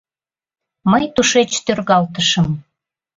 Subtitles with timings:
[0.91, 2.47] Мый тушеч тӧргалтышым...